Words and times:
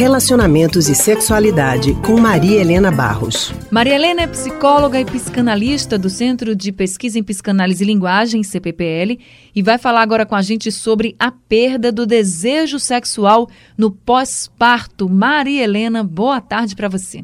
Relacionamentos 0.00 0.88
e 0.88 0.94
Sexualidade, 0.94 1.92
com 2.06 2.18
Maria 2.18 2.58
Helena 2.58 2.90
Barros. 2.90 3.52
Maria 3.70 3.96
Helena 3.96 4.22
é 4.22 4.26
psicóloga 4.26 4.98
e 4.98 5.04
psicanalista 5.04 5.98
do 5.98 6.08
Centro 6.08 6.56
de 6.56 6.72
Pesquisa 6.72 7.18
em 7.18 7.22
Psicanálise 7.22 7.84
e 7.84 7.86
Linguagem, 7.86 8.42
CPPL, 8.42 9.20
e 9.54 9.62
vai 9.62 9.76
falar 9.76 10.00
agora 10.00 10.24
com 10.24 10.34
a 10.34 10.40
gente 10.40 10.72
sobre 10.72 11.14
a 11.18 11.30
perda 11.30 11.92
do 11.92 12.06
desejo 12.06 12.78
sexual 12.78 13.46
no 13.76 13.90
pós-parto. 13.90 15.06
Maria 15.06 15.64
Helena, 15.64 16.02
boa 16.02 16.40
tarde 16.40 16.74
para 16.74 16.88
você. 16.88 17.22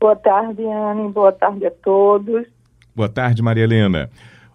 Boa 0.00 0.16
tarde, 0.16 0.64
Anne. 0.66 1.12
Boa 1.12 1.30
tarde 1.30 1.64
a 1.64 1.70
todos. 1.70 2.44
Boa 2.92 3.08
tarde, 3.08 3.40
Maria 3.40 3.62
Helena. 3.62 4.10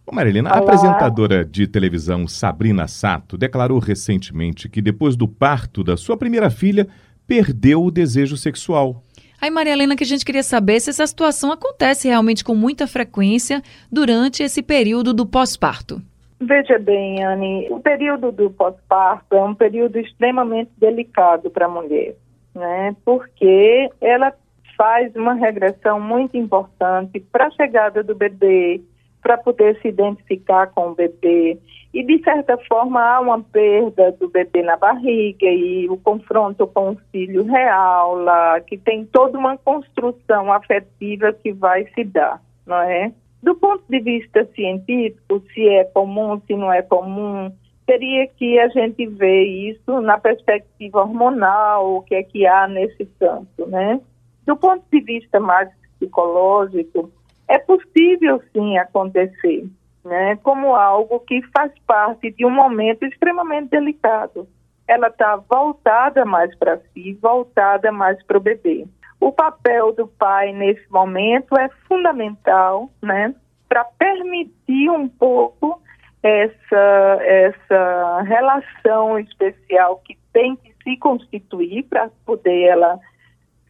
Ô 0.07 0.13
Maria 0.13 0.29
Helena, 0.29 0.51
a 0.51 0.59
apresentadora 0.59 1.43
de 1.43 1.67
televisão 1.67 2.27
Sabrina 2.27 2.87
Sato 2.87 3.35
declarou 3.35 3.79
recentemente 3.79 4.69
que 4.69 4.79
depois 4.79 5.15
do 5.15 5.27
parto 5.27 5.83
da 5.83 5.97
sua 5.97 6.15
primeira 6.15 6.51
filha, 6.51 6.87
perdeu 7.27 7.83
o 7.83 7.89
desejo 7.89 8.37
sexual. 8.37 9.01
Aí, 9.41 9.49
Maria 9.49 9.73
Helena, 9.73 9.95
que 9.95 10.03
a 10.03 10.07
gente 10.07 10.23
queria 10.23 10.43
saber 10.43 10.79
se 10.79 10.91
essa 10.91 11.07
situação 11.07 11.51
acontece 11.51 12.07
realmente 12.07 12.43
com 12.43 12.53
muita 12.53 12.85
frequência 12.85 13.63
durante 13.91 14.43
esse 14.43 14.61
período 14.61 15.11
do 15.11 15.25
pós-parto. 15.25 15.99
Veja 16.39 16.77
bem, 16.77 17.23
Anne, 17.23 17.67
o 17.71 17.79
período 17.79 18.31
do 18.31 18.51
pós-parto 18.51 19.35
é 19.35 19.43
um 19.43 19.55
período 19.55 19.97
extremamente 19.97 20.69
delicado 20.77 21.49
para 21.49 21.65
a 21.65 21.69
mulher, 21.69 22.15
né? 22.53 22.95
Porque 23.03 23.89
ela 23.99 24.31
faz 24.77 25.15
uma 25.15 25.33
regressão 25.33 25.99
muito 25.99 26.37
importante 26.37 27.19
para 27.31 27.47
a 27.47 27.51
chegada 27.51 28.03
do 28.03 28.13
bebê, 28.13 28.81
para 29.25 29.39
poder 29.39 29.75
se 29.81 29.87
identificar 29.87 30.67
com 30.67 30.89
o 30.89 30.93
bebê. 30.93 31.57
E, 31.91 32.03
de 32.03 32.23
certa 32.23 32.59
forma, 32.59 33.01
há 33.01 33.19
uma 33.19 33.41
perda 33.41 34.11
do 34.11 34.29
bebê 34.29 34.61
na 34.61 34.77
barriga 34.77 35.47
e 35.47 35.89
o 35.89 35.97
confronto 35.97 36.67
com 36.67 36.91
o 36.91 36.97
filho 37.11 37.43
real, 37.43 38.17
lá, 38.17 38.61
que 38.61 38.77
tem 38.77 39.03
toda 39.03 39.35
uma 39.35 39.57
construção 39.57 40.53
afetiva 40.53 41.33
que 41.33 41.51
vai 41.51 41.87
se 41.95 42.03
dar, 42.03 42.39
não 42.67 42.77
é? 42.77 43.11
Do 43.41 43.55
ponto 43.55 43.83
de 43.89 43.99
vista 43.99 44.47
científico, 44.53 45.41
se 45.51 45.67
é 45.69 45.85
comum, 45.85 46.39
se 46.45 46.55
não 46.55 46.71
é 46.71 46.83
comum, 46.83 47.51
teria 47.87 48.27
que 48.27 48.59
a 48.59 48.67
gente 48.67 49.07
ver 49.07 49.43
isso 49.43 50.01
na 50.01 50.19
perspectiva 50.19 51.01
hormonal, 51.01 51.95
o 51.95 52.01
que 52.03 52.13
é 52.13 52.21
que 52.21 52.45
há 52.45 52.67
nesse 52.67 53.07
campo, 53.19 53.65
né? 53.65 53.99
Do 54.45 54.55
ponto 54.55 54.83
de 54.91 55.01
vista 55.01 55.39
mais 55.39 55.67
psicológico, 55.97 57.09
é 57.47 57.57
possível 57.59 58.41
sim 58.53 58.77
acontecer, 58.77 59.67
né? 60.03 60.37
Como 60.37 60.75
algo 60.75 61.19
que 61.21 61.41
faz 61.55 61.71
parte 61.85 62.31
de 62.31 62.45
um 62.45 62.49
momento 62.49 63.05
extremamente 63.05 63.69
delicado. 63.69 64.47
Ela 64.87 65.07
está 65.07 65.35
voltada 65.35 66.25
mais 66.25 66.55
para 66.57 66.79
si, 66.93 67.13
voltada 67.21 67.91
mais 67.91 68.21
para 68.23 68.37
o 68.37 68.41
bebê. 68.41 68.85
O 69.19 69.31
papel 69.31 69.93
do 69.93 70.07
pai 70.07 70.51
nesse 70.51 70.85
momento 70.91 71.57
é 71.57 71.69
fundamental, 71.87 72.89
né? 73.01 73.33
Para 73.67 73.83
permitir 73.83 74.89
um 74.89 75.07
pouco 75.07 75.81
essa, 76.21 77.19
essa 77.21 78.21
relação 78.21 79.17
especial 79.19 80.01
que 80.05 80.17
tem 80.33 80.55
que 80.55 80.73
se 80.83 80.97
constituir 80.97 81.83
para 81.83 82.09
poder 82.25 82.63
ela 82.63 82.99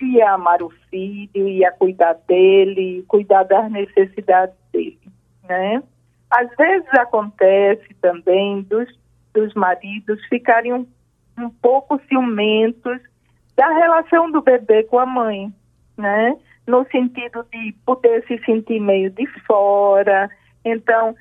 e 0.02 0.22
a 0.22 0.34
amar 0.34 0.62
o 0.62 0.70
filho, 0.90 1.48
e 1.48 1.64
a 1.64 1.72
cuidar 1.72 2.14
dele, 2.28 3.04
cuidar 3.08 3.44
das 3.44 3.72
necessidades 3.72 4.56
dele, 4.72 5.00
né? 5.48 5.82
Às 6.30 6.54
vezes 6.56 6.88
acontece 6.94 7.94
também 8.02 8.62
dos, 8.64 8.88
dos 9.34 9.54
maridos 9.54 10.24
ficarem 10.28 10.74
um, 10.74 10.88
um 11.38 11.50
pouco 11.50 12.00
ciumentos 12.08 13.00
da 13.56 13.70
relação 13.70 14.30
do 14.32 14.42
bebê 14.42 14.84
com 14.84 15.00
a 15.00 15.06
mãe, 15.06 15.54
né? 15.98 16.36
No 16.68 16.86
sentido 16.92 17.46
de 17.52 17.74
poder 17.86 18.25
se 18.28 18.38
sentir 18.44 18.80
meio 18.80 19.09
de 19.12 19.25
fora. 19.46 20.30
Então, 20.66 21.16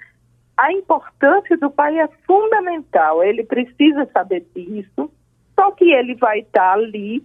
a 0.57 0.73
importância 0.73 1.57
do 1.59 1.71
pai 1.71 1.99
é 1.99 2.09
fundamental, 2.27 3.23
ele 3.23 3.45
precisa 3.45 4.09
saber 4.13 4.47
disso, 4.55 5.11
só 5.59 5.71
que 5.73 5.91
ele 5.93 6.15
vai 6.15 6.41
estar 6.41 6.73
ali 6.73 7.23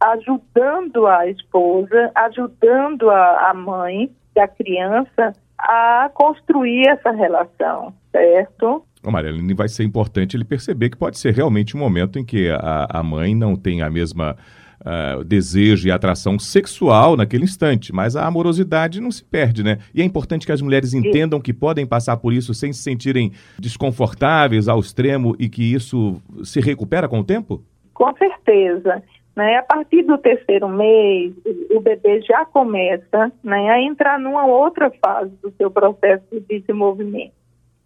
ajudando 0.00 1.06
a 1.06 1.26
esposa, 1.28 2.10
ajudando 2.14 3.10
a, 3.10 3.50
a 3.50 3.54
mãe 3.54 4.10
da 4.34 4.48
criança 4.48 5.34
a 5.58 6.10
construir 6.14 6.88
essa 6.88 7.10
relação, 7.10 7.92
certo? 8.10 8.84
Ô 9.04 9.10
Marilene, 9.10 9.54
vai 9.54 9.68
ser 9.68 9.84
importante 9.84 10.36
ele 10.36 10.44
perceber 10.44 10.90
que 10.90 10.96
pode 10.96 11.18
ser 11.18 11.34
realmente 11.34 11.76
um 11.76 11.80
momento 11.80 12.18
em 12.18 12.24
que 12.24 12.50
a, 12.50 12.86
a 12.90 13.02
mãe 13.02 13.34
não 13.34 13.56
tem 13.56 13.82
a 13.82 13.90
mesma 13.90 14.36
uh, 14.80 15.24
desejo 15.24 15.88
e 15.88 15.90
atração 15.90 16.38
sexual 16.38 17.16
naquele 17.16 17.44
instante, 17.44 17.94
mas 17.94 18.16
a 18.16 18.26
amorosidade 18.26 19.00
não 19.00 19.10
se 19.10 19.24
perde, 19.24 19.62
né? 19.62 19.78
E 19.94 20.02
é 20.02 20.04
importante 20.04 20.46
que 20.46 20.52
as 20.52 20.60
mulheres 20.60 20.92
entendam 20.94 21.40
que 21.40 21.52
podem 21.52 21.86
passar 21.86 22.16
por 22.18 22.32
isso 22.32 22.52
sem 22.54 22.72
se 22.72 22.82
sentirem 22.82 23.32
desconfortáveis 23.58 24.68
ao 24.68 24.80
extremo 24.80 25.34
e 25.38 25.48
que 25.48 25.62
isso 25.62 26.20
se 26.44 26.60
recupera 26.60 27.08
com 27.08 27.20
o 27.20 27.24
tempo? 27.24 27.62
Com 27.94 28.14
certeza. 28.16 29.02
Né? 29.36 29.56
A 29.56 29.62
partir 29.62 30.02
do 30.02 30.18
terceiro 30.18 30.68
mês, 30.68 31.32
o 31.70 31.80
bebê 31.80 32.20
já 32.22 32.44
começa 32.44 33.32
né, 33.42 33.70
a 33.70 33.80
entrar 33.80 34.18
numa 34.18 34.44
outra 34.44 34.90
fase 34.90 35.30
do 35.42 35.50
seu 35.52 35.70
processo 35.70 36.24
de 36.32 36.40
desenvolvimento. 36.40 37.32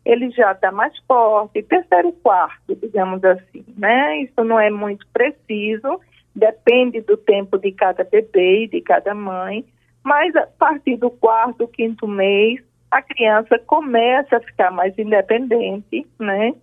Ele 0.04 0.30
já 0.30 0.52
está 0.52 0.70
mais 0.70 0.92
forte, 1.06 1.62
terceiro 1.62 2.12
quarto, 2.12 2.74
digamos 2.76 3.24
assim, 3.24 3.64
né? 3.76 4.18
Isso 4.20 4.44
não 4.44 4.60
é 4.60 4.70
muito 4.70 5.06
preciso, 5.14 5.98
depende 6.34 7.00
do 7.00 7.16
tempo 7.16 7.58
de 7.58 7.72
cada 7.72 8.04
bebê 8.04 8.64
e 8.64 8.68
de 8.68 8.82
cada 8.82 9.14
mãe, 9.14 9.64
mas 10.02 10.36
a 10.36 10.46
partir 10.58 10.96
do 10.96 11.08
quarto, 11.10 11.66
quinto 11.68 12.06
mês, 12.06 12.60
a 12.90 13.00
criança 13.00 13.58
começa 13.66 14.36
a 14.36 14.40
ficar 14.40 14.70
mais 14.70 14.96
independente, 14.98 16.06
né? 16.18 16.54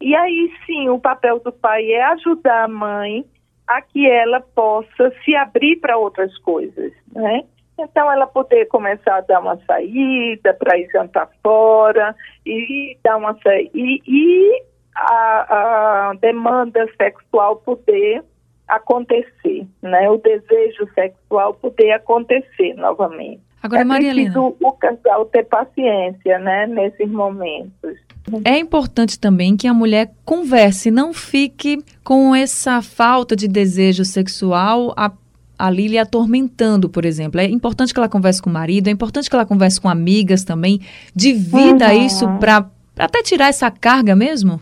E 0.00 0.14
aí 0.14 0.50
sim, 0.64 0.88
o 0.88 0.98
papel 0.98 1.38
do 1.40 1.52
pai 1.52 1.92
é 1.92 2.02
ajudar 2.02 2.64
a 2.64 2.68
mãe 2.68 3.24
a 3.66 3.82
que 3.82 4.08
ela 4.08 4.40
possa 4.54 5.12
se 5.24 5.34
abrir 5.34 5.76
para 5.76 5.96
outras 5.96 6.36
coisas, 6.38 6.92
né? 7.12 7.42
Então, 7.78 8.10
ela 8.10 8.26
poder 8.26 8.66
começar 8.66 9.16
a 9.16 9.20
dar 9.20 9.40
uma 9.40 9.58
saída 9.66 10.54
para 10.54 10.78
ir 10.78 10.88
jantar 10.90 11.28
fora 11.42 12.14
e 12.44 12.96
dar 13.04 13.18
uma 13.18 13.36
saída. 13.42 13.70
E, 13.74 14.02
e 14.06 14.62
a, 14.94 16.10
a, 16.10 16.14
demanda 16.14 16.86
sexual 16.96 17.56
poder 17.56 18.24
acontecer, 18.66 19.66
né? 19.82 20.08
O 20.08 20.16
desejo 20.16 20.88
sexual 20.94 21.52
poder 21.54 21.92
acontecer 21.92 22.74
novamente. 22.74 23.42
Agora, 23.62 23.82
é 23.82 23.84
Maria 23.84 24.14
preciso 24.14 24.56
o 24.60 24.72
casal 24.72 25.26
ter 25.26 25.44
paciência, 25.44 26.38
né? 26.38 26.66
Nesses 26.66 27.10
momentos. 27.10 28.05
É 28.44 28.58
importante 28.58 29.18
também 29.18 29.56
que 29.56 29.68
a 29.68 29.74
mulher 29.74 30.10
converse, 30.24 30.90
não 30.90 31.12
fique 31.12 31.78
com 32.02 32.34
essa 32.34 32.82
falta 32.82 33.36
de 33.36 33.46
desejo 33.46 34.04
sexual 34.04 34.92
a, 34.96 35.12
ali 35.58 35.88
lhe 35.88 35.98
atormentando, 35.98 36.88
por 36.88 37.04
exemplo. 37.04 37.40
É 37.40 37.44
importante 37.44 37.92
que 37.92 38.00
ela 38.00 38.08
converse 38.08 38.42
com 38.42 38.50
o 38.50 38.52
marido, 38.52 38.88
é 38.88 38.90
importante 38.90 39.30
que 39.30 39.36
ela 39.36 39.46
converse 39.46 39.80
com 39.80 39.88
amigas 39.88 40.44
também. 40.44 40.80
Divida 41.14 41.92
uhum. 41.92 42.06
isso 42.06 42.26
para 42.38 42.68
até 42.98 43.22
tirar 43.22 43.48
essa 43.48 43.70
carga 43.70 44.16
mesmo? 44.16 44.60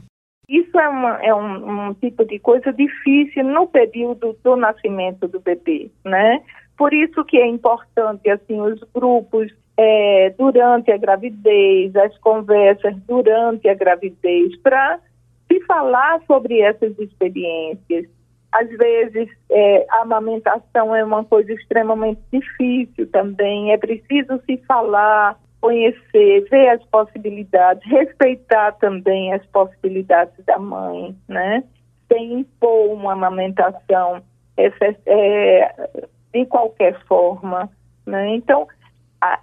Isso 0.48 0.78
é, 0.78 0.88
uma, 0.88 1.24
é 1.24 1.34
um, 1.34 1.88
um, 1.88 1.94
tipo 1.94 2.24
de 2.24 2.38
coisa 2.38 2.70
difícil 2.72 3.44
no 3.44 3.66
período 3.66 4.36
do 4.44 4.56
nascimento 4.56 5.26
do 5.26 5.40
bebê, 5.40 5.90
né? 6.04 6.42
Por 6.76 6.92
isso 6.92 7.24
que 7.24 7.38
é 7.38 7.46
importante, 7.46 8.28
assim, 8.28 8.60
os 8.60 8.80
grupos 8.94 9.50
é, 9.76 10.30
durante 10.38 10.90
a 10.92 10.96
gravidez, 10.96 11.94
as 11.96 12.16
conversas 12.18 12.94
durante 13.06 13.68
a 13.68 13.74
gravidez, 13.74 14.56
para 14.58 15.00
se 15.50 15.60
falar 15.66 16.20
sobre 16.26 16.60
essas 16.60 16.98
experiências. 16.98 18.06
Às 18.52 18.68
vezes, 18.68 19.28
é, 19.50 19.84
a 19.90 20.02
amamentação 20.02 20.94
é 20.94 21.04
uma 21.04 21.24
coisa 21.24 21.52
extremamente 21.52 22.20
difícil 22.32 23.10
também, 23.10 23.72
é 23.72 23.76
preciso 23.76 24.40
se 24.46 24.58
falar, 24.58 25.36
conhecer, 25.60 26.46
ver 26.48 26.68
as 26.68 26.84
possibilidades, 26.84 27.82
respeitar 27.90 28.72
também 28.72 29.32
as 29.32 29.44
possibilidades 29.46 30.44
da 30.44 30.58
mãe, 30.58 31.16
né? 31.26 31.64
Sem 32.06 32.40
impor 32.40 32.92
uma 32.92 33.14
amamentação 33.14 34.22
é, 34.56 34.70
é, 35.06 36.06
de 36.32 36.46
qualquer 36.46 36.96
forma, 37.06 37.68
né? 38.06 38.36
Então, 38.36 38.68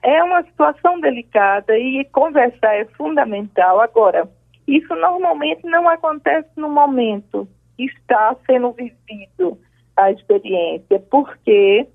é 0.03 0.23
uma 0.23 0.43
situação 0.43 0.99
delicada 0.99 1.77
e 1.77 2.05
conversar 2.05 2.75
é 2.75 2.85
fundamental. 2.97 3.79
Agora, 3.79 4.29
isso 4.67 4.93
normalmente 4.95 5.65
não 5.65 5.89
acontece 5.89 6.49
no 6.55 6.69
momento 6.69 7.47
que 7.77 7.85
está 7.85 8.35
sendo 8.45 8.71
vivido 8.71 9.57
a 9.97 10.11
experiência, 10.11 10.99
porque 11.09 11.87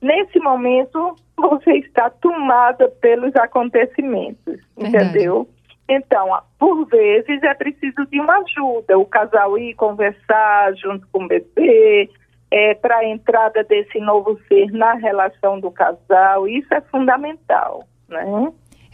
nesse 0.00 0.38
momento 0.38 1.16
você 1.36 1.72
está 1.78 2.10
tomada 2.10 2.88
pelos 3.00 3.34
acontecimentos, 3.36 4.60
Verdade. 4.76 5.06
entendeu? 5.06 5.48
Então, 5.88 6.40
por 6.58 6.86
vezes 6.86 7.42
é 7.42 7.52
preciso 7.52 8.06
de 8.06 8.18
uma 8.18 8.38
ajuda, 8.38 8.98
o 8.98 9.04
casal 9.04 9.58
ir 9.58 9.74
conversar 9.74 10.74
junto 10.76 11.06
com 11.12 11.24
o 11.24 11.28
bebê, 11.28 12.08
é, 12.54 12.72
para 12.72 12.98
a 12.98 13.04
entrada 13.04 13.64
desse 13.64 13.98
novo 13.98 14.38
ser 14.46 14.70
na 14.70 14.94
relação 14.94 15.58
do 15.58 15.72
casal, 15.72 16.46
isso 16.46 16.72
é 16.72 16.80
fundamental, 16.82 17.84
né? 18.08 18.24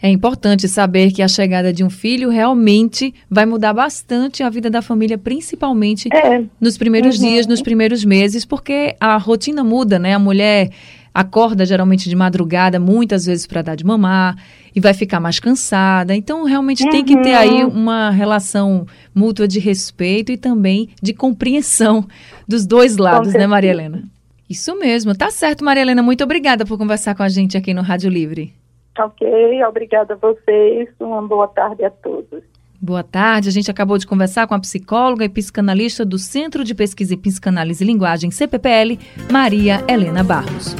É 0.01 0.09
importante 0.09 0.67
saber 0.67 1.11
que 1.11 1.21
a 1.21 1.27
chegada 1.27 1.71
de 1.71 1.83
um 1.83 1.89
filho 1.89 2.29
realmente 2.29 3.13
vai 3.29 3.45
mudar 3.45 3.71
bastante 3.71 4.41
a 4.41 4.49
vida 4.49 4.67
da 4.67 4.81
família, 4.81 5.15
principalmente 5.15 6.09
é. 6.11 6.43
nos 6.59 6.75
primeiros 6.75 7.19
uhum. 7.19 7.29
dias, 7.29 7.45
nos 7.45 7.61
primeiros 7.61 8.03
meses, 8.03 8.43
porque 8.43 8.95
a 8.99 9.15
rotina 9.17 9.63
muda, 9.63 9.99
né? 9.99 10.15
A 10.15 10.19
mulher 10.19 10.71
acorda 11.13 11.65
geralmente 11.65 12.09
de 12.09 12.15
madrugada, 12.15 12.79
muitas 12.79 13.25
vezes 13.25 13.45
para 13.45 13.61
dar 13.61 13.75
de 13.75 13.85
mamar, 13.85 14.35
e 14.75 14.79
vai 14.79 14.93
ficar 14.93 15.19
mais 15.19 15.39
cansada. 15.39 16.15
Então, 16.15 16.43
realmente 16.45 16.83
uhum. 16.83 16.89
tem 16.89 17.03
que 17.03 17.17
ter 17.21 17.33
aí 17.33 17.63
uhum. 17.63 17.69
uma 17.69 18.09
relação 18.09 18.85
mútua 19.13 19.47
de 19.47 19.59
respeito 19.59 20.31
e 20.31 20.37
também 20.37 20.89
de 21.01 21.13
compreensão 21.13 22.05
dos 22.47 22.65
dois 22.65 22.97
lados, 22.97 23.33
né, 23.33 23.45
Maria 23.45 23.71
Helena? 23.71 24.03
Isso 24.49 24.77
mesmo. 24.77 25.15
Tá 25.15 25.29
certo, 25.31 25.63
Maria 25.63 25.81
Helena. 25.81 26.03
Muito 26.03 26.23
obrigada 26.23 26.65
por 26.65 26.77
conversar 26.77 27.15
com 27.15 27.23
a 27.23 27.29
gente 27.29 27.57
aqui 27.57 27.73
no 27.73 27.81
Rádio 27.81 28.09
Livre. 28.09 28.53
Ok, 28.99 29.27
obrigada 29.63 30.13
a 30.13 30.17
vocês. 30.17 30.89
Uma 30.99 31.21
boa 31.21 31.47
tarde 31.47 31.85
a 31.85 31.89
todos. 31.89 32.43
Boa 32.81 33.03
tarde. 33.03 33.47
A 33.47 33.51
gente 33.51 33.71
acabou 33.71 33.97
de 33.97 34.05
conversar 34.05 34.47
com 34.47 34.53
a 34.53 34.59
psicóloga 34.59 35.23
e 35.23 35.29
psicanalista 35.29 36.03
do 36.03 36.17
Centro 36.17 36.63
de 36.63 36.75
Pesquisa 36.75 37.13
em 37.13 37.17
Psicanálise 37.17 37.83
e 37.83 37.87
Linguagem, 37.87 38.31
CPPL, 38.31 38.99
Maria 39.31 39.83
Helena 39.87 40.23
Barros. 40.23 40.75